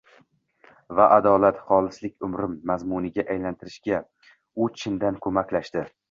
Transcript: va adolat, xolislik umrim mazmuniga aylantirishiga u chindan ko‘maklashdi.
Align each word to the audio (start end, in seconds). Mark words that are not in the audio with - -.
va 0.99 1.03
adolat, 1.17 1.59
xolislik 1.65 2.25
umrim 2.27 2.55
mazmuniga 2.71 3.25
aylantirishiga 3.33 3.99
u 4.65 4.71
chindan 4.83 5.21
ko‘maklashdi. 5.27 5.85